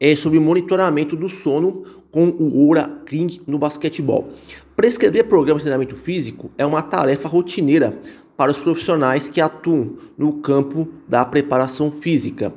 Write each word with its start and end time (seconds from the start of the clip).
é 0.00 0.14
sobre 0.16 0.38
monitoramento 0.38 1.16
do 1.16 1.28
sono 1.28 1.84
com 2.10 2.28
o 2.28 2.66
Oura 2.66 3.02
Ring 3.06 3.40
no 3.46 3.58
basquetebol. 3.58 4.28
Prescrever 4.76 5.24
programas 5.24 5.62
de 5.62 5.66
treinamento 5.66 5.96
físico 5.96 6.50
é 6.56 6.64
uma 6.64 6.82
tarefa 6.82 7.28
rotineira 7.28 7.98
para 8.36 8.50
os 8.50 8.56
profissionais 8.56 9.28
que 9.28 9.40
atuam 9.40 9.96
no 10.18 10.34
campo 10.34 10.88
da 11.08 11.24
preparação 11.24 11.90
física. 12.00 12.52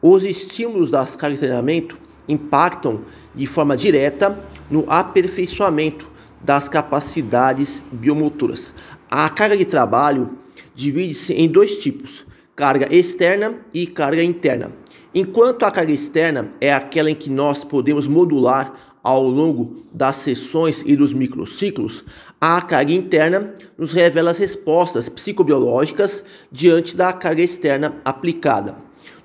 Os 0.00 0.24
estímulos 0.24 0.90
das 0.90 1.16
cargas 1.16 1.40
de 1.40 1.46
treinamento 1.46 1.98
impactam 2.28 3.02
de 3.34 3.46
forma 3.46 3.76
direta 3.76 4.38
no 4.70 4.84
aperfeiçoamento 4.88 6.06
das 6.40 6.68
capacidades 6.68 7.82
biomotoras. 7.92 8.72
A 9.10 9.28
carga 9.28 9.56
de 9.56 9.64
trabalho 9.64 10.38
divide-se 10.74 11.32
em 11.32 11.48
dois 11.48 11.76
tipos: 11.76 12.26
carga 12.54 12.94
externa 12.94 13.56
e 13.72 13.86
carga 13.86 14.22
interna. 14.22 14.72
Enquanto 15.14 15.64
a 15.64 15.70
carga 15.70 15.92
externa 15.92 16.50
é 16.60 16.72
aquela 16.72 17.10
em 17.10 17.14
que 17.14 17.30
nós 17.30 17.64
podemos 17.64 18.06
modular 18.06 18.74
ao 19.02 19.26
longo 19.26 19.84
das 19.92 20.16
sessões 20.16 20.82
e 20.86 20.94
dos 20.94 21.12
microciclos, 21.12 22.04
a 22.40 22.60
carga 22.60 22.92
interna 22.92 23.54
nos 23.76 23.92
revela 23.92 24.30
as 24.30 24.38
respostas 24.38 25.08
psicobiológicas 25.08 26.24
diante 26.50 26.96
da 26.96 27.12
carga 27.12 27.42
externa 27.42 27.96
aplicada. 28.04 28.76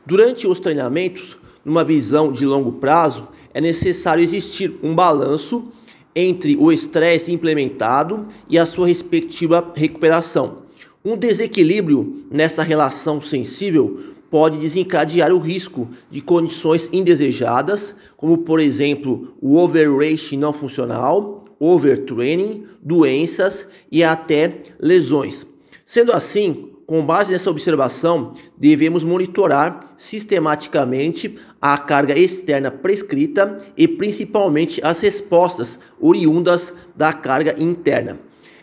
Durante 0.06 0.48
os 0.48 0.60
treinamentos, 0.60 1.38
numa 1.64 1.84
visão 1.84 2.32
de 2.32 2.46
longo 2.46 2.74
prazo, 2.74 3.28
é 3.54 3.62
necessário 3.62 4.24
existir 4.24 4.78
um 4.82 4.96
balanço 4.96 5.72
entre 6.16 6.56
o 6.56 6.72
estresse 6.72 7.32
implementado 7.32 8.28
e 8.50 8.58
a 8.58 8.66
sua 8.66 8.88
respectiva 8.88 9.72
recuperação. 9.76 10.67
Um 11.08 11.16
desequilíbrio 11.16 12.26
nessa 12.30 12.62
relação 12.64 13.22
sensível 13.22 13.98
pode 14.30 14.58
desencadear 14.58 15.32
o 15.32 15.40
risco 15.40 15.88
de 16.12 16.20
condições 16.20 16.90
indesejadas, 16.92 17.96
como 18.18 18.40
por 18.40 18.60
exemplo 18.60 19.34
o 19.42 19.56
overreach 19.56 20.36
não 20.36 20.52
funcional, 20.52 21.46
overtraining, 21.62 22.66
doenças 22.84 23.66
e 23.90 24.04
até 24.04 24.64
lesões. 24.78 25.48
Sendo 25.86 26.12
assim, 26.12 26.74
com 26.86 27.06
base 27.06 27.32
nessa 27.32 27.50
observação, 27.50 28.34
devemos 28.58 29.02
monitorar 29.02 29.94
sistematicamente 29.96 31.38
a 31.62 31.78
carga 31.78 32.20
externa 32.20 32.70
prescrita 32.70 33.66
e 33.78 33.88
principalmente 33.88 34.82
as 34.84 35.00
respostas 35.00 35.80
oriundas 36.02 36.74
da 36.98 37.14
carga 37.14 37.56
interna. 37.58 38.20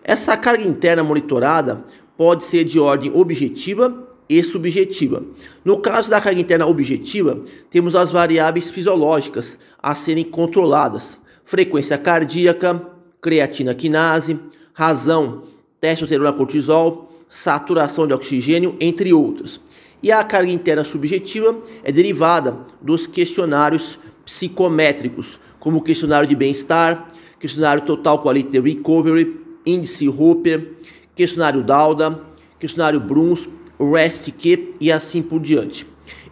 Essa 0.06 0.36
carga 0.36 0.62
interna 0.68 1.02
monitorada 1.02 1.82
pode 2.16 2.44
ser 2.44 2.64
de 2.64 2.78
ordem 2.78 3.10
objetiva 3.14 4.08
e 4.28 4.42
subjetiva. 4.42 5.22
No 5.64 5.78
caso 5.78 6.10
da 6.10 6.20
carga 6.20 6.40
interna 6.40 6.66
objetiva, 6.66 7.40
temos 7.70 7.94
as 7.94 8.10
variáveis 8.10 8.70
fisiológicas 8.70 9.58
a 9.82 9.94
serem 9.94 10.24
controladas: 10.24 11.18
frequência 11.44 11.98
cardíaca, 11.98 12.80
creatina 13.20 13.74
quinase, 13.74 14.38
razão, 14.72 15.44
testosterona 15.80 16.32
cortisol, 16.32 17.12
saturação 17.28 18.06
de 18.06 18.14
oxigênio, 18.14 18.76
entre 18.80 19.12
outros. 19.12 19.60
E 20.02 20.12
a 20.12 20.22
carga 20.22 20.50
interna 20.50 20.84
subjetiva 20.84 21.58
é 21.82 21.90
derivada 21.90 22.58
dos 22.80 23.06
questionários 23.06 23.98
psicométricos, 24.24 25.40
como 25.58 25.78
o 25.78 25.82
questionário 25.82 26.28
de 26.28 26.36
bem-estar, 26.36 27.08
questionário 27.40 27.84
Total 27.84 28.22
Quality 28.22 28.60
Recovery, 28.60 29.40
índice 29.64 30.08
Hooper, 30.08 30.72
questionário 31.14 31.62
Dauda, 31.62 32.20
questionário 32.58 33.00
Bruns, 33.00 33.48
REST-Q 33.78 34.74
e 34.80 34.90
assim 34.90 35.22
por 35.22 35.40
diante. 35.40 35.86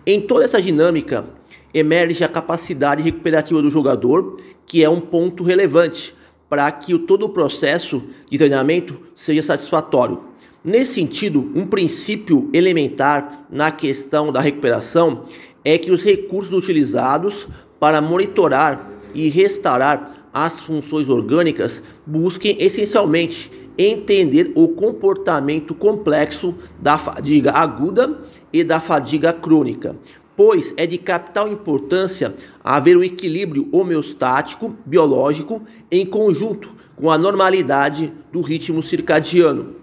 Em 0.07 0.21
toda 0.21 0.45
essa 0.45 0.61
dinâmica 0.61 1.25
emerge 1.73 2.23
a 2.23 2.29
capacidade 2.29 3.03
recuperativa 3.03 3.63
do 3.63 3.71
jogador, 3.71 4.41
que 4.67 4.85
é 4.85 4.89
um 4.89 5.01
ponto 5.01 5.43
relevante 5.43 6.15
para 6.49 6.71
que 6.71 6.99
todo 6.99 7.25
o 7.25 7.31
processo 7.31 8.03
de 8.31 8.37
treinamento 8.37 8.99
seja 9.15 9.43
satisfatório. 9.43 10.21
Nesse 10.65 10.95
sentido, 10.95 11.51
um 11.55 11.67
princípio 11.67 12.51
elementar 12.53 13.47
na 13.51 13.73
questão 13.73 14.31
da 14.31 14.41
recuperação 14.41 15.25
é 15.65 15.79
que 15.79 15.91
os 15.91 16.05
recursos 16.05 16.53
utilizados 16.53 17.49
para 17.81 18.01
monitorar 18.01 18.91
e 19.15 19.29
restaurar 19.29 20.29
as 20.33 20.61
funções 20.61 21.09
orgânicas 21.09 21.83
busquem 22.07 22.57
essencialmente 22.61 23.51
entender 23.77 24.53
o 24.55 24.69
comportamento 24.69 25.75
complexo 25.75 26.55
da 26.81 26.99
fadiga 26.99 27.53
aguda 27.53 28.21
e 28.53 28.63
da 28.63 28.81
fadiga 28.81 29.33
crônica, 29.33 29.97
pois 30.37 30.75
é 30.77 30.87
de 30.87 30.99
capital 30.99 31.51
importância 31.51 32.35
haver 32.63 32.97
um 32.97 33.05
equilíbrio 33.05 33.69
homeostático 33.73 34.77
biológico 34.85 35.63
em 35.91 36.05
conjunto 36.05 36.71
com 36.97 37.11
a 37.11 37.19
normalidade 37.19 38.13
do 38.31 38.41
ritmo 38.41 38.83
circadiano. 38.83 39.77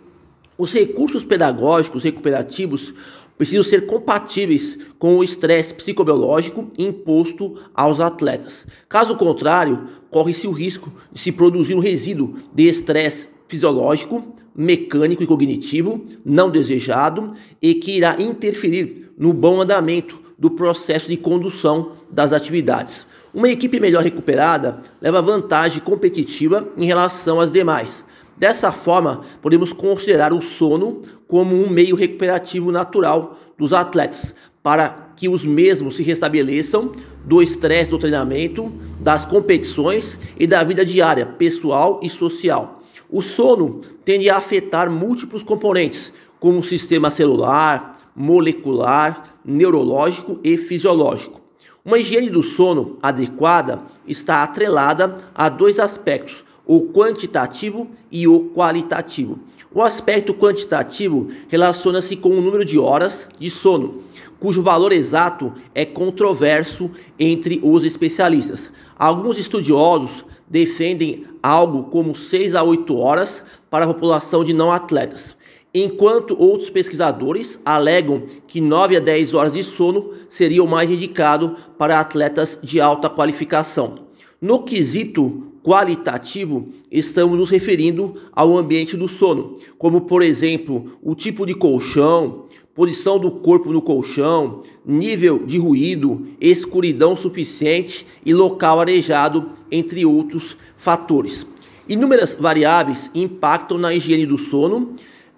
Os 0.58 0.74
recursos 0.74 1.24
pedagógicos 1.24 2.04
recuperativos 2.04 2.94
precisam 3.38 3.64
ser 3.64 3.86
compatíveis 3.86 4.78
com 5.00 5.18
o 5.18 5.24
estresse 5.24 5.74
psicobiológico 5.74 6.70
imposto 6.78 7.58
aos 7.74 8.02
atletas. 8.02 8.68
Caso 8.90 9.16
contrário, 9.16 9.88
corre-se 10.10 10.46
o 10.46 10.52
risco 10.52 10.92
de 11.10 11.20
se 11.20 11.32
produzir 11.32 11.74
um 11.74 11.80
resíduo 11.80 12.36
de 12.54 12.68
estresse 12.68 13.30
fisiológico, 13.50 14.24
mecânico 14.56 15.24
e 15.24 15.28
cognitivo 15.28 16.04
não 16.24 16.50
desejado 16.50 17.34
e 17.62 17.74
que 17.74 17.98
irá 17.98 18.16
interferir 18.20 19.12
no 19.18 19.34
bom 19.34 19.60
andamento 19.60 20.20
do 20.38 20.52
processo 20.52 21.10
de 21.10 21.18
condução 21.18 21.94
das 22.10 22.32
atividades. 22.32 23.06
Uma 23.34 23.50
equipe 23.50 23.80
melhor 23.80 24.04
recuperada 24.04 24.82
leva 25.02 25.22
vantagem 25.22 25.82
competitiva 25.82 26.70
em 26.78 26.86
relação 26.86 27.40
às 27.40 27.52
demais. 27.52 28.06
Dessa 28.38 28.72
forma, 28.72 29.22
podemos 29.42 29.74
considerar 29.74 30.31
o 30.31 30.42
sono 30.42 31.02
como 31.28 31.56
um 31.56 31.70
meio 31.70 31.96
recuperativo 31.96 32.72
natural 32.72 33.38
dos 33.58 33.74
atletas, 33.74 34.34
para 34.64 35.10
que 35.16 35.28
os 35.28 35.44
mesmos 35.44 35.98
se 35.98 36.04
restabeleçam 36.04 36.94
do 37.26 37.42
estresse 37.42 37.92
do 37.92 38.00
treinamento, 38.00 38.72
das 39.00 39.26
competições 39.26 40.18
e 40.40 40.48
da 40.48 40.64
vida 40.64 40.86
diária, 40.86 41.26
pessoal 41.26 42.00
e 42.02 42.10
social. 42.10 42.79
O 43.12 43.24
sono 43.24 43.81
tende 44.06 44.30
a 44.30 44.38
afetar 44.38 44.88
múltiplos 44.88 45.42
componentes, 45.42 46.14
como 46.40 46.59
o 46.59 46.64
sistema 46.64 47.09
celular, 47.09 48.12
molecular, 48.16 49.36
neurológico 49.44 50.40
e 50.44 50.58
fisiológico. 50.58 51.42
Uma 51.84 51.98
higiene 51.98 52.30
do 52.30 52.44
sono 52.44 53.00
adequada 53.02 53.81
está 54.08 54.44
atrelada 54.44 55.24
a 55.34 55.50
dois 55.50 55.80
aspectos, 55.80 56.46
o 56.68 56.81
quantitativo 56.94 57.88
e 58.12 58.28
o 58.28 58.52
qualitativo. 58.52 59.40
O 59.74 59.81
aspecto 59.81 60.34
quantitativo 60.34 61.30
relaciona-se 61.48 62.16
com 62.16 62.30
o 62.30 62.42
número 62.42 62.64
de 62.64 62.78
horas 62.78 63.28
de 63.40 63.50
sono, 63.50 64.03
cujo 64.40 64.62
valor 64.62 64.92
exato 64.92 65.53
é 65.74 65.84
controverso 65.84 66.92
entre 67.18 67.59
os 67.64 67.84
especialistas. 67.84 68.72
Alguns 68.98 69.40
estudiosos 69.40 70.25
defendem 70.50 71.26
algo 71.42 71.84
como 71.84 72.16
6 72.16 72.56
a 72.56 72.64
8 72.64 72.98
horas 72.98 73.44
para 73.70 73.86
a 73.86 73.88
população 73.88 74.44
de 74.44 74.54
não 74.54 74.72
atletas, 74.72 75.36
enquanto 75.74 76.40
outros 76.42 76.69
pesquisadores 76.69 77.60
alegam 77.63 78.24
que 78.48 78.60
9 78.60 78.98
a 78.98 79.00
10 79.00 79.34
horas 79.34 79.54
de 79.54 79.63
sono 79.63 80.13
seria 80.28 80.63
o 80.63 80.68
mais 80.68 80.90
indicado 80.90 81.56
para 81.78 82.00
atletas 82.00 82.60
de 82.62 82.81
alta 82.81 83.10
qualificação. 83.10 84.10
No 84.42 84.63
quesito 84.63 85.49
qualitativo, 85.64 86.70
estamos 86.92 87.38
nos 87.38 87.50
referindo 87.50 88.16
ao 88.32 88.58
ambiente 88.58 88.96
do 88.96 89.08
sono, 89.08 89.58
como 89.78 90.02
por 90.02 90.22
exemplo, 90.22 90.98
o 91.02 91.16
tipo 91.16 91.46
de 91.46 91.54
colchão, 91.54 92.46
posição 92.74 93.20
do 93.20 93.32
corpo 93.32 93.72
no 93.72 93.82
colchão, 93.82 94.62
nível 94.86 95.46
de 95.46 95.58
ruído, 95.58 96.28
escuridão 96.40 97.16
suficiente 97.16 98.06
e 98.26 98.34
local 98.34 98.80
arejado, 98.80 99.52
entre 99.70 100.06
outros 100.06 100.56
fatores. 100.78 101.46
Inúmeras 101.88 102.36
variáveis 102.40 103.12
impactam 103.14 103.78
na 103.78 103.94
higiene 103.94 104.26
do 104.26 104.38
sono, 104.38 104.94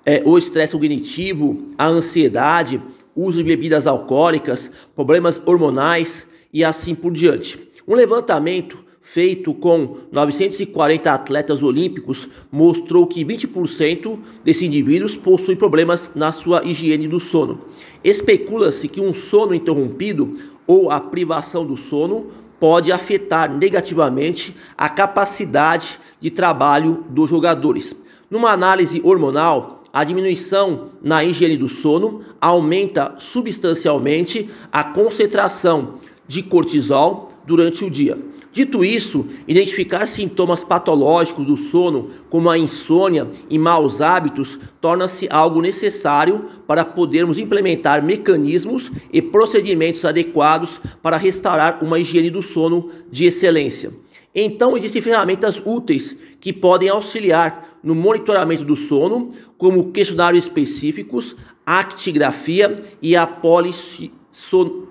é, 0.06 0.22
o 0.26 0.38
estresse 0.38 0.74
cognitivo, 0.74 1.68
a 1.78 1.88
ansiedade, 1.88 2.82
uso 3.16 3.38
de 3.38 3.44
bebidas 3.44 3.88
alcoólicas, 3.88 4.72
problemas 4.96 5.42
hormonais 5.46 6.28
e 6.54 6.64
assim 6.64 6.94
por 6.94 7.12
diante. 7.12 7.60
Um 7.88 7.96
levantamento 7.96 8.78
feito 9.02 9.54
com 9.54 9.98
940 10.12 11.12
atletas 11.12 11.64
olímpicos 11.64 12.30
mostrou 12.52 13.08
que 13.08 13.26
20% 13.26 14.20
desses 14.44 14.62
indivíduos 14.62 15.16
possuem 15.16 15.58
problemas 15.58 16.12
na 16.14 16.32
sua 16.32 16.64
higiene 16.64 17.08
do 17.08 17.20
sono. 17.20 17.62
Especula-se 18.04 18.88
que 18.88 19.02
um 19.02 19.14
sono 19.14 19.56
interrompido 19.56 20.38
ou 20.68 20.92
a 20.92 21.00
privação 21.00 21.66
do 21.66 21.76
sono 21.76 22.28
pode 22.60 22.92
afetar 22.92 23.52
negativamente 23.52 24.56
a 24.78 24.88
capacidade 24.88 26.00
de 26.20 26.30
trabalho 26.30 27.04
dos 27.10 27.30
jogadores. 27.30 27.96
Numa 28.30 28.52
análise 28.52 29.02
hormonal, 29.04 29.84
a 29.92 30.04
diminuição 30.04 30.90
na 31.02 31.24
higiene 31.24 31.58
do 31.58 31.68
sono 31.68 32.22
aumenta 32.40 33.16
substancialmente 33.18 34.50
a 34.72 34.84
concentração 34.84 35.96
de 36.28 36.44
cortisol 36.44 37.32
durante 37.46 37.84
o 37.84 37.90
dia. 37.90 38.31
Dito 38.52 38.84
isso, 38.84 39.28
identificar 39.48 40.06
sintomas 40.08 40.62
patológicos 40.62 41.46
do 41.46 41.56
sono, 41.56 42.10
como 42.30 42.50
a 42.50 42.58
insônia 42.58 43.30
e 43.50 43.58
maus 43.58 44.02
hábitos, 44.02 44.60
torna-se 44.82 45.26
algo 45.32 45.62
necessário 45.62 46.48
para 46.68 46.84
podermos 46.84 47.38
implementar 47.38 48.04
mecanismos 48.04 48.92
e 49.14 49.22
procedimentos 49.22 50.04
adequados 50.04 50.82
para 51.02 51.16
restaurar 51.16 51.82
uma 51.82 51.98
higiene 51.98 52.30
do 52.30 52.42
sono 52.42 52.90
de 53.10 53.26
excelência. 53.26 53.94
Então, 54.36 54.76
existem 54.76 55.02
ferramentas 55.02 55.62
úteis 55.66 56.18
que 56.42 56.52
podem 56.52 56.90
auxiliar 56.90 57.78
no 57.82 57.96
monitoramento 57.96 58.66
do 58.66 58.76
sono, 58.76 59.30
como 59.58 59.92
questionários 59.92 60.44
específicos, 60.44 61.38
actigrafia 61.66 62.84
e 63.02 63.16
a 63.16 63.26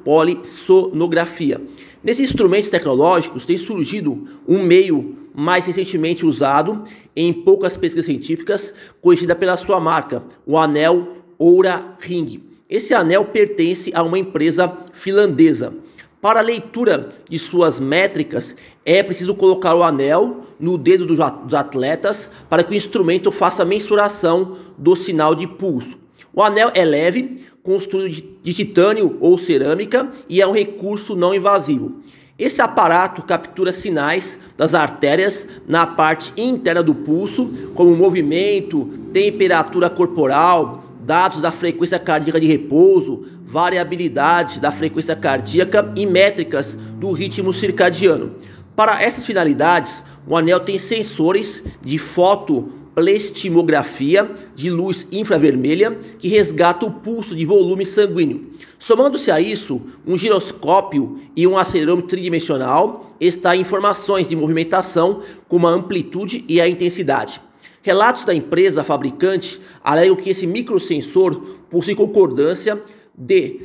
polissonografia. 0.04 1.60
Nesses 2.02 2.30
instrumentos 2.30 2.70
tecnológicos 2.70 3.44
tem 3.44 3.56
surgido 3.56 4.26
um 4.48 4.62
meio 4.62 5.16
mais 5.34 5.66
recentemente 5.66 6.24
usado 6.24 6.84
em 7.14 7.32
poucas 7.32 7.76
pesquisas 7.76 8.06
científicas, 8.06 8.72
conhecida 9.00 9.34
pela 9.34 9.56
sua 9.56 9.78
marca, 9.78 10.22
o 10.46 10.56
anel 10.56 11.16
Oura 11.38 11.96
Ring. 11.98 12.42
Esse 12.68 12.94
anel 12.94 13.24
pertence 13.24 13.90
a 13.94 14.02
uma 14.02 14.18
empresa 14.18 14.72
finlandesa. 14.92 15.74
Para 16.20 16.40
a 16.40 16.42
leitura 16.42 17.06
de 17.28 17.38
suas 17.38 17.80
métricas, 17.80 18.54
é 18.84 19.02
preciso 19.02 19.34
colocar 19.34 19.74
o 19.74 19.82
anel 19.82 20.44
no 20.58 20.76
dedo 20.76 21.06
dos 21.06 21.54
atletas 21.54 22.30
para 22.48 22.62
que 22.62 22.72
o 22.72 22.76
instrumento 22.76 23.32
faça 23.32 23.64
mensuração 23.64 24.56
do 24.76 24.94
sinal 24.94 25.34
de 25.34 25.46
pulso. 25.46 25.98
O 26.32 26.42
anel 26.42 26.70
é 26.74 26.84
leve, 26.84 27.44
construído 27.62 28.38
de 28.42 28.54
titânio 28.54 29.18
ou 29.20 29.36
cerâmica 29.36 30.10
e 30.28 30.40
é 30.40 30.46
um 30.46 30.52
recurso 30.52 31.14
não 31.14 31.34
invasivo. 31.34 32.00
Esse 32.38 32.62
aparato 32.62 33.22
captura 33.22 33.72
sinais 33.72 34.38
das 34.56 34.72
artérias 34.74 35.46
na 35.68 35.86
parte 35.86 36.32
interna 36.36 36.82
do 36.82 36.94
pulso, 36.94 37.50
como 37.74 37.94
movimento, 37.94 38.86
temperatura 39.12 39.90
corporal, 39.90 40.84
dados 41.02 41.40
da 41.40 41.52
frequência 41.52 41.98
cardíaca 41.98 42.40
de 42.40 42.46
repouso, 42.46 43.26
variabilidade 43.44 44.60
da 44.60 44.70
frequência 44.70 45.14
cardíaca 45.16 45.92
e 45.96 46.06
métricas 46.06 46.74
do 46.74 47.10
ritmo 47.12 47.52
circadiano. 47.52 48.36
Para 48.74 49.02
essas 49.02 49.26
finalidades, 49.26 50.02
o 50.26 50.36
anel 50.36 50.60
tem 50.60 50.78
sensores 50.78 51.62
de 51.82 51.98
foto 51.98 52.72
plestimografia 52.94 54.28
de 54.54 54.70
luz 54.70 55.06
infravermelha 55.10 55.96
que 56.18 56.28
resgata 56.28 56.86
o 56.86 56.90
pulso 56.90 57.34
de 57.34 57.44
volume 57.46 57.84
sanguíneo. 57.84 58.50
Somando-se 58.78 59.30
a 59.30 59.40
isso, 59.40 59.80
um 60.06 60.16
giroscópio 60.16 61.20
e 61.36 61.46
um 61.46 61.56
acelerômetro 61.56 62.08
tridimensional 62.08 63.14
está 63.20 63.54
informações 63.54 64.28
de 64.28 64.34
movimentação 64.34 65.22
como 65.46 65.66
a 65.66 65.70
amplitude 65.70 66.44
e 66.48 66.60
a 66.60 66.68
intensidade. 66.68 67.40
Relatos 67.82 68.24
da 68.24 68.34
empresa 68.34 68.84
fabricante 68.84 69.60
alegam 69.82 70.16
que 70.16 70.30
esse 70.30 70.46
microsensor 70.46 71.40
possui 71.70 71.94
concordância 71.94 72.80
de 73.16 73.60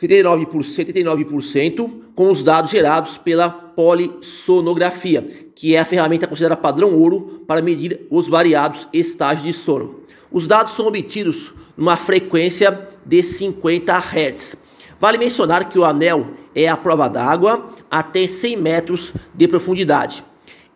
79%, 0.00 0.46
79% 0.46 1.90
com 2.14 2.30
os 2.30 2.42
dados 2.42 2.70
gerados 2.70 3.16
pela 3.16 3.63
polissonografia, 3.74 5.48
que 5.54 5.74
é 5.74 5.78
a 5.78 5.84
ferramenta 5.84 6.26
considerada 6.26 6.60
padrão 6.60 6.94
ouro 6.94 7.44
para 7.46 7.62
medir 7.62 8.06
os 8.10 8.28
variados 8.28 8.88
estágios 8.92 9.44
de 9.44 9.52
sono. 9.52 10.00
Os 10.30 10.46
dados 10.46 10.74
são 10.74 10.86
obtidos 10.86 11.54
numa 11.76 11.96
frequência 11.96 12.88
de 13.04 13.22
50 13.22 13.92
Hz. 13.94 14.56
Vale 14.98 15.18
mencionar 15.18 15.68
que 15.68 15.78
o 15.78 15.84
anel 15.84 16.28
é 16.54 16.68
a 16.68 16.76
prova 16.76 17.08
d'água 17.08 17.70
até 17.90 18.26
100 18.26 18.56
metros 18.56 19.12
de 19.34 19.46
profundidade. 19.46 20.24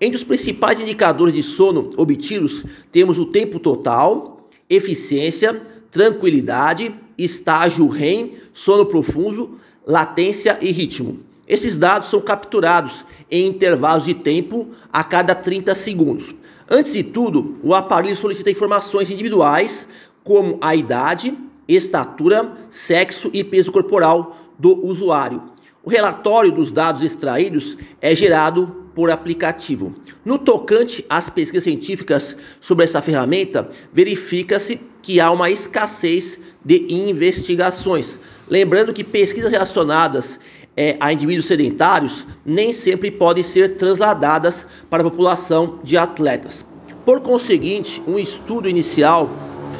Entre 0.01 0.17
os 0.17 0.25
principais 0.25 0.81
indicadores 0.81 1.35
de 1.35 1.43
sono 1.43 1.91
obtidos, 1.97 2.65
temos 2.93 3.19
o 3.19 3.27
tempo 3.27 3.59
total, 3.59 4.49
eficiência, 4.71 5.61
tranquilidade, 5.91 6.95
estágio 7.17 7.89
REM, 7.89 8.35
sono 8.53 8.87
profundo, 8.87 9.59
latência 9.85 10.59
e 10.61 10.71
ritmo. 10.71 11.19
Esses 11.49 11.79
dados 11.79 12.11
são 12.11 12.21
capturados 12.21 13.07
em 13.31 13.47
intervalos 13.47 14.05
de 14.05 14.13
tempo 14.13 14.69
a 14.93 15.03
cada 15.03 15.35
30 15.35 15.75
segundos. 15.75 16.35
Antes 16.69 16.93
de 16.93 17.03
tudo, 17.03 17.59
o 17.63 17.75
aparelho 17.75 18.15
solicita 18.15 18.51
informações 18.51 19.11
individuais 19.11 19.89
como 20.23 20.59
a 20.61 20.77
idade, 20.77 21.33
estatura, 21.67 22.53
sexo 22.69 23.31
e 23.33 23.43
peso 23.43 23.73
corporal 23.73 24.37
do 24.59 24.85
usuário. 24.85 25.43
O 25.83 25.89
relatório 25.89 26.53
dos 26.53 26.71
dados 26.71 27.03
extraídos 27.03 27.79
é 27.99 28.15
gerado 28.15 28.85
por 28.95 29.11
aplicativo. 29.11 29.95
No 30.23 30.37
tocante 30.37 31.03
às 31.09 31.31
pesquisas 31.31 31.65
científicas 31.65 32.37
sobre 32.61 32.85
essa 32.85 33.01
ferramenta, 33.01 33.69
verifica-se 33.91 34.81
que 35.01 35.19
há 35.19 35.31
uma 35.31 35.49
escassez 35.49 36.39
de 36.63 36.93
investigações. 36.93 38.19
Lembrando 38.47 38.93
que 38.93 39.05
pesquisas 39.05 39.51
relacionadas 39.51 40.39
é, 40.81 40.97
a 41.01 41.13
indivíduos 41.13 41.47
sedentários 41.47 42.25
nem 42.47 42.73
sempre 42.73 43.11
podem 43.11 43.43
ser 43.43 43.75
transladadas 43.77 44.65
para 44.89 45.03
a 45.03 45.11
população 45.11 45.81
de 45.83 45.97
atletas. 45.97 46.65
Por 47.05 47.21
conseguinte, 47.21 48.01
um 48.07 48.17
estudo 48.17 48.69
inicial 48.69 49.29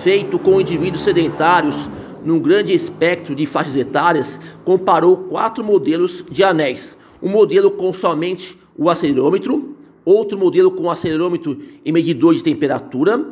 feito 0.03 0.41
com 0.41 0.61
indivíduos 0.61 1.05
sedentários 1.05 1.89
num 2.25 2.41
grande 2.41 2.75
espectro 2.75 3.33
de 3.33 3.47
faixas 3.47 3.77
etárias 3.77 4.41
comparou 4.65 5.19
quatro 5.19 5.63
modelos 5.63 6.25
de 6.29 6.43
anéis. 6.43 6.99
Um 7.23 7.29
modelo 7.29 7.71
com 7.71 7.93
somente 7.93 8.59
o 8.77 8.91
acelerômetro, 8.91 9.77
outro 10.05 10.37
modelo 10.37 10.73
com 10.73 10.91
acelerômetro 10.91 11.61
e 11.85 11.93
medidor 11.93 12.35
de 12.35 12.43
temperatura, 12.43 13.25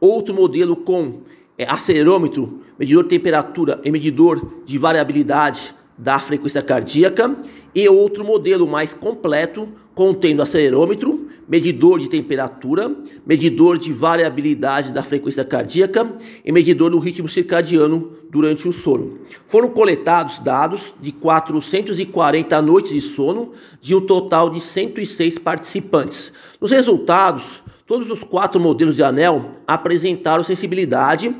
outro 0.00 0.34
modelo 0.34 0.74
com 0.74 1.20
é, 1.56 1.70
acelerômetro, 1.70 2.62
medidor 2.76 3.04
de 3.04 3.10
temperatura 3.10 3.80
e 3.84 3.92
medidor 3.92 4.44
de 4.64 4.76
variabilidade 4.76 5.72
da 5.96 6.18
frequência 6.18 6.62
cardíaca, 6.62 7.36
e 7.74 7.88
outro 7.88 8.24
modelo 8.24 8.66
mais 8.66 8.92
completo 8.92 9.68
contendo 9.94 10.42
acelerômetro, 10.42 11.28
medidor 11.48 11.98
de 11.98 12.08
temperatura, 12.08 12.94
medidor 13.26 13.76
de 13.76 13.92
variabilidade 13.92 14.92
da 14.92 15.02
frequência 15.02 15.44
cardíaca 15.44 16.10
e 16.44 16.52
medidor 16.52 16.90
do 16.90 16.98
ritmo 16.98 17.28
circadiano 17.28 18.12
durante 18.30 18.66
o 18.66 18.72
sono. 18.72 19.18
Foram 19.46 19.68
coletados 19.68 20.38
dados 20.38 20.92
de 21.00 21.12
440 21.12 22.62
noites 22.62 22.92
de 22.92 23.00
sono 23.00 23.52
de 23.80 23.94
um 23.94 24.00
total 24.00 24.48
de 24.48 24.60
106 24.60 25.38
participantes. 25.38 26.32
Nos 26.60 26.70
resultados, 26.70 27.62
todos 27.86 28.10
os 28.10 28.24
quatro 28.24 28.58
modelos 28.58 28.96
de 28.96 29.02
anel 29.02 29.50
apresentaram 29.66 30.44
sensibilidade, 30.44 31.34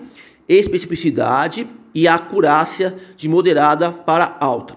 especificidade 0.55 1.67
e 1.95 2.09
acurácia 2.09 2.97
de 3.17 3.29
moderada 3.29 3.93
para 3.93 4.37
alta. 4.41 4.77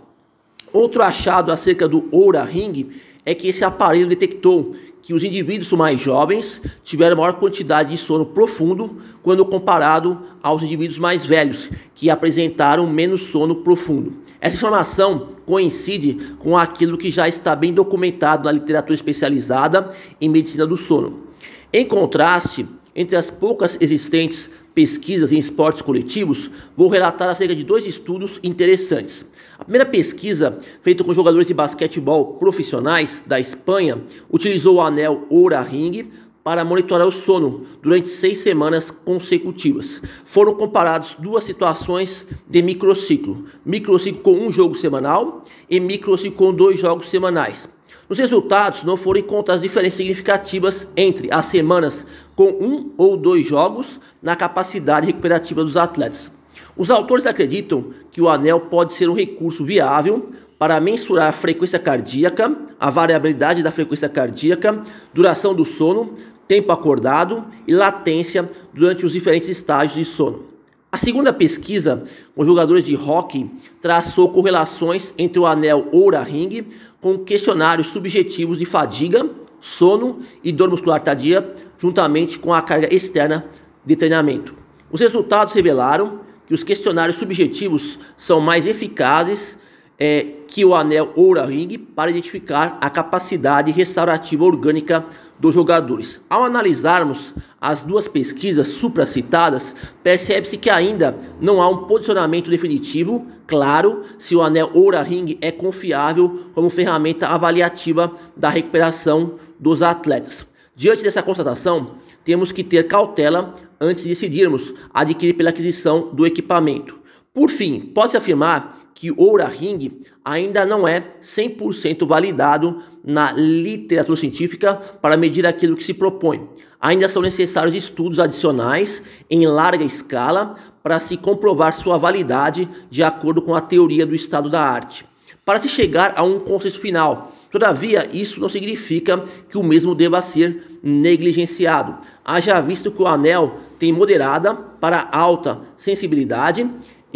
Outro 0.71 1.01
achado 1.01 1.51
acerca 1.51 1.87
do 1.87 2.07
Oura 2.11 2.43
Ring 2.43 2.89
é 3.25 3.33
que 3.33 3.47
esse 3.47 3.63
aparelho 3.63 4.07
detectou 4.07 4.75
que 5.01 5.13
os 5.13 5.23
indivíduos 5.23 5.71
mais 5.73 5.99
jovens 5.99 6.61
tiveram 6.83 7.15
maior 7.15 7.33
quantidade 7.33 7.91
de 7.91 7.97
sono 7.97 8.25
profundo 8.25 8.97
quando 9.21 9.45
comparado 9.45 10.19
aos 10.41 10.63
indivíduos 10.63 10.97
mais 10.97 11.23
velhos, 11.23 11.69
que 11.93 12.09
apresentaram 12.09 12.87
menos 12.87 13.21
sono 13.21 13.57
profundo. 13.57 14.13
Essa 14.41 14.55
informação 14.55 15.29
coincide 15.45 16.35
com 16.39 16.57
aquilo 16.57 16.97
que 16.97 17.11
já 17.11 17.27
está 17.27 17.55
bem 17.55 17.71
documentado 17.71 18.45
na 18.45 18.51
literatura 18.51 18.95
especializada 18.95 19.95
em 20.19 20.27
medicina 20.27 20.65
do 20.65 20.75
sono. 20.75 21.25
Em 21.71 21.85
contraste, 21.85 22.67
entre 22.95 23.15
as 23.15 23.29
poucas 23.29 23.77
existentes 23.79 24.49
pesquisas 24.75 25.31
em 25.31 25.39
esportes 25.39 25.81
coletivos, 25.81 26.51
vou 26.75 26.89
relatar 26.89 27.29
acerca 27.29 27.55
de 27.55 27.63
dois 27.63 27.87
estudos 27.87 28.39
interessantes. 28.43 29.25
A 29.57 29.63
primeira 29.63 29.85
pesquisa, 29.85 30.59
feita 30.81 31.01
com 31.03 31.13
jogadores 31.13 31.47
de 31.47 31.53
basquetebol 31.53 32.33
profissionais 32.33 33.23
da 33.25 33.39
Espanha, 33.39 34.03
utilizou 34.29 34.75
o 34.75 34.81
anel 34.81 35.25
Oura 35.29 35.61
Ring 35.61 36.11
para 36.43 36.63
monitorar 36.63 37.07
o 37.07 37.11
sono 37.11 37.65
durante 37.81 38.09
seis 38.09 38.39
semanas 38.39 38.91
consecutivas. 38.91 40.01
Foram 40.25 40.53
comparados 40.53 41.15
duas 41.17 41.45
situações 41.45 42.27
de 42.47 42.61
microciclo: 42.61 43.45
microciclo 43.65 44.21
com 44.21 44.33
um 44.33 44.51
jogo 44.51 44.75
semanal 44.75 45.45
e 45.69 45.79
microciclo 45.79 46.37
com 46.37 46.53
dois 46.53 46.77
jogos 46.77 47.09
semanais. 47.09 47.67
Nos 48.07 48.19
resultados 48.19 48.83
não 48.83 48.95
foram 48.95 49.19
encontradas 49.19 49.63
diferenças 49.63 49.97
significativas 49.97 50.87
entre 50.95 51.27
as 51.33 51.47
semanas 51.47 52.05
com 52.35 52.49
um 52.49 52.91
ou 52.97 53.17
dois 53.17 53.47
jogos 53.47 53.99
na 54.21 54.35
capacidade 54.35 55.07
recuperativa 55.07 55.63
dos 55.63 55.75
atletas. 55.75 56.31
Os 56.77 56.91
autores 56.91 57.25
acreditam 57.25 57.87
que 58.11 58.21
o 58.21 58.29
anel 58.29 58.59
pode 58.59 58.93
ser 58.93 59.09
um 59.09 59.15
recurso 59.15 59.65
viável 59.65 60.31
para 60.59 60.79
mensurar 60.79 61.29
a 61.29 61.33
frequência 61.33 61.79
cardíaca, 61.79 62.55
a 62.79 62.89
variabilidade 62.91 63.63
da 63.63 63.71
frequência 63.71 64.07
cardíaca, 64.07 64.83
duração 65.13 65.55
do 65.55 65.65
sono, 65.65 66.13
tempo 66.47 66.71
acordado 66.71 67.43
e 67.67 67.73
latência 67.73 68.47
durante 68.71 69.03
os 69.03 69.13
diferentes 69.13 69.49
estágios 69.49 69.95
de 69.95 70.05
sono. 70.05 70.55
A 70.91 70.97
segunda 70.97 71.33
pesquisa 71.33 72.03
com 72.33 72.45
jogadores 72.45 72.83
de 72.83 72.95
hockey 72.95 73.51
traçou 73.81 74.29
correlações 74.29 75.13
entre 75.17 75.37
o 75.37 75.45
anel 75.45 75.89
Oura-Ring 75.91 76.67
com 77.05 77.19
questionários 77.19 77.89
subjetivos 77.89 78.57
de 78.57 78.65
fadiga, 78.65 79.29
sono 79.59 80.21
e 80.43 80.51
dor 80.51 80.71
muscular 80.71 80.99
tardia, 80.99 81.53
juntamente 81.77 82.39
com 82.39 82.51
a 82.51 82.63
carga 82.63 82.91
externa 82.91 83.45
de 83.85 83.95
treinamento. 83.95 84.55
Os 84.91 85.01
resultados 85.01 85.53
revelaram 85.53 86.21
que 86.47 86.53
os 86.55 86.63
questionários 86.63 87.17
subjetivos 87.17 87.99
são 88.17 88.41
mais 88.41 88.65
eficazes 88.65 89.55
é, 89.99 90.25
que 90.47 90.63
o 90.65 90.75
anel 90.75 91.11
Oura 91.15 91.45
Ring 91.45 91.77
para 91.77 92.11
identificar 92.11 92.77
a 92.81 92.89
capacidade 92.89 93.71
restaurativa 93.71 94.43
orgânica 94.43 95.05
dos 95.39 95.53
jogadores. 95.53 96.21
Ao 96.29 96.43
analisarmos 96.43 97.33
as 97.59 97.81
duas 97.81 98.07
pesquisas 98.07 98.67
supracitadas, 98.69 99.75
percebe-se 100.03 100.57
que 100.57 100.69
ainda 100.69 101.15
não 101.41 101.61
há 101.61 101.69
um 101.69 101.85
posicionamento 101.85 102.49
definitivo 102.49 103.25
claro 103.47 104.03
se 104.17 104.35
o 104.35 104.41
anel 104.41 104.71
Oura 104.73 105.01
Ring 105.01 105.37
é 105.41 105.51
confiável 105.51 106.49
como 106.53 106.69
ferramenta 106.69 107.27
avaliativa 107.27 108.11
da 108.35 108.49
recuperação 108.49 109.35
dos 109.59 109.81
atletas. 109.81 110.45
Diante 110.75 111.03
dessa 111.03 111.23
constatação, 111.23 111.95
temos 112.23 112.51
que 112.51 112.63
ter 112.63 112.87
cautela 112.87 113.53
antes 113.79 114.03
de 114.03 114.09
decidirmos 114.09 114.73
adquirir 114.93 115.33
pela 115.33 115.49
aquisição 115.49 116.09
do 116.13 116.25
equipamento. 116.25 116.99
Por 117.33 117.49
fim, 117.49 117.79
pode-se 117.79 118.17
afirmar 118.17 118.84
que 118.95 119.11
Oura 119.11 119.45
Ring 119.45 119.91
ainda 120.23 120.65
não 120.65 120.87
é 120.87 121.01
100% 121.21 122.07
validado 122.07 122.81
na 123.03 123.31
literatura 123.33 124.17
científica 124.17 124.73
para 124.73 125.17
medir 125.17 125.45
aquilo 125.45 125.75
que 125.75 125.83
se 125.83 125.93
propõe. 125.93 126.49
Ainda 126.79 127.09
são 127.09 127.21
necessários 127.21 127.75
estudos 127.75 128.17
adicionais 128.17 129.03
em 129.29 129.45
larga 129.45 129.83
escala 129.83 130.55
para 130.81 130.99
se 130.99 131.17
comprovar 131.17 131.75
sua 131.75 131.97
validade 131.97 132.69
de 132.89 133.03
acordo 133.03 133.41
com 133.41 133.53
a 133.53 133.61
teoria 133.61 134.05
do 134.05 134.15
estado 134.15 134.49
da 134.49 134.61
arte. 134.61 135.05
Para 135.43 135.61
se 135.61 135.67
chegar 135.67 136.13
a 136.15 136.23
um 136.23 136.39
consenso 136.39 136.79
final, 136.79 137.33
Todavia, 137.55 138.09
isso 138.11 138.41
não 138.41 138.49
significa 138.49 139.23
que 139.49 139.57
o 139.57 139.63
mesmo 139.63 139.95
deva 139.95 140.21
ser 140.21 140.77
negligenciado. 140.83 141.95
Haja 142.25 142.59
visto 142.59 142.91
que 142.91 143.01
o 143.01 143.07
anel 143.07 143.61
tem 143.79 143.93
moderada 143.93 144.53
para 144.53 145.07
alta 145.09 145.61
sensibilidade 145.77 146.69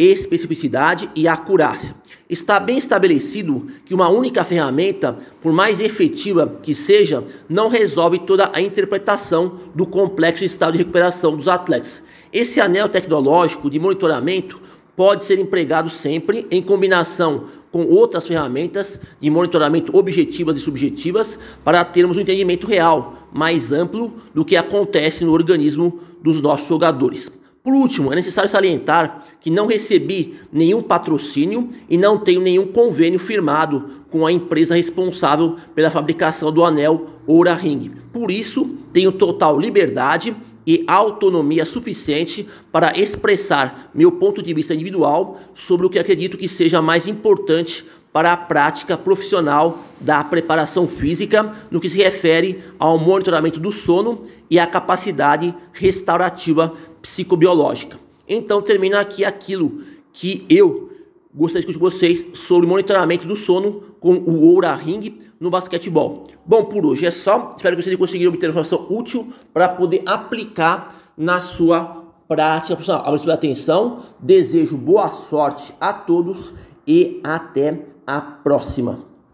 especificidade 0.06 1.10
e 1.14 1.28
acurácia. 1.28 1.94
Está 2.30 2.60
bem 2.60 2.78
estabelecido 2.78 3.68
que 3.84 3.94
uma 3.94 4.08
única 4.08 4.44
ferramenta, 4.44 5.18
por 5.42 5.52
mais 5.52 5.82
efetiva 5.82 6.60
que 6.64 6.74
seja, 6.74 7.24
não 7.50 7.68
resolve 7.68 8.20
toda 8.20 8.50
a 8.54 8.62
interpretação 8.62 9.60
do 9.76 9.86
complexo 9.86 10.46
estado 10.46 10.74
de 10.74 10.78
recuperação 10.78 11.36
dos 11.36 11.48
atletas. 11.48 12.02
Esse 12.32 12.62
anel 12.62 12.88
tecnológico 12.88 13.70
de 13.70 13.80
monitoramento 13.80 14.62
pode 14.96 15.26
ser 15.26 15.40
empregado 15.40 15.90
sempre 15.90 16.48
em 16.52 16.62
combinação 16.62 17.46
com 17.72 17.86
outras 17.86 18.26
ferramentas 18.26 19.00
de 19.20 19.30
monitoramento 19.30 19.96
objetivas 19.98 20.56
e 20.56 20.60
subjetivas 20.60 21.38
para 21.64 21.84
termos 21.84 22.18
um 22.18 22.22
entendimento 22.22 22.68
real, 22.68 23.28
mais 23.34 23.72
amplo 23.72 24.14
do 24.34 24.46
que 24.46 24.56
acontece 24.56 25.26
no 25.26 25.34
organismo 25.34 26.00
dos 26.22 26.40
nossos 26.42 26.68
jogadores. 26.68 27.32
Por 27.64 27.74
último, 27.74 28.12
é 28.12 28.16
necessário 28.16 28.50
salientar 28.50 29.22
que 29.40 29.50
não 29.50 29.68
recebi 29.68 30.40
nenhum 30.52 30.82
patrocínio 30.82 31.70
e 31.90 31.98
não 31.98 32.18
tenho 32.18 32.40
nenhum 32.40 32.68
convênio 32.68 33.20
firmado 33.20 33.90
com 34.10 34.26
a 34.26 34.32
empresa 34.32 34.76
responsável 34.76 35.58
pela 35.76 35.92
fabricação 35.92 36.52
do 36.52 36.64
anel 36.64 37.08
Oura 37.28 37.54
Ring. 37.54 37.92
Por 38.14 38.32
isso, 38.32 38.78
tenho 38.94 39.12
total 39.12 39.60
liberdade 39.60 40.36
e 40.66 40.84
autonomia 40.88 41.66
suficiente 41.66 42.48
para 42.72 42.98
expressar 42.98 43.90
meu 43.94 44.12
ponto 44.12 44.42
de 44.42 44.54
vista 44.54 44.74
individual 44.74 45.40
sobre 45.54 45.86
o 45.86 45.90
que 45.90 46.00
acredito 46.00 46.38
que 46.38 46.48
seja 46.48 46.82
mais 46.82 47.08
importante 47.08 47.86
para 48.12 48.34
a 48.34 48.38
prática 48.38 48.98
profissional 48.98 49.80
da 50.00 50.24
preparação 50.24 50.88
física 50.88 51.54
no 51.70 51.80
que 51.80 51.90
se 51.90 52.00
refere 52.00 52.64
ao 52.80 52.98
monitoramento 52.98 53.60
do 53.60 53.72
sono 53.72 54.24
e 54.50 54.58
à 54.58 54.66
capacidade 54.66 55.54
restaurativa 55.72 56.74
psicobiológica. 57.02 58.00
Então 58.28 58.62
termina 58.62 59.00
aqui 59.00 59.26
aquilo 59.26 59.84
que 60.14 60.46
eu 60.50 60.90
gostaria 61.34 61.62
de 61.62 61.68
discutir 61.68 61.80
com 61.80 61.90
vocês 61.90 62.26
sobre 62.34 62.68
monitoramento 62.68 63.28
do 63.28 63.36
sono 63.36 63.84
com 64.00 64.14
o 64.16 64.54
Oura 64.54 64.74
Ring 64.74 65.20
no 65.40 65.50
basquetebol. 65.50 66.28
Bom, 66.46 66.66
por 66.66 66.86
hoje 66.86 67.06
é 67.06 67.12
só. 67.12 67.54
Espero 67.56 67.76
que 67.76 67.84
vocês 67.84 67.96
conseguiram 67.96 68.32
obter 68.32 68.50
informação 68.50 68.86
útil 68.90 69.32
para 69.54 69.70
poder 69.70 70.04
aplicar 70.06 71.14
na 71.18 71.42
sua 71.42 72.04
prática 72.28 72.76
profissional. 72.76 73.04
Obrigado 73.08 73.32
atenção. 73.32 74.00
Desejo 74.20 74.78
boa 74.78 75.10
sorte 75.10 75.74
a 75.80 75.94
todos 75.94 76.54
e 76.86 77.20
até 77.24 77.86
a 78.06 78.22
próxima. 78.22 79.09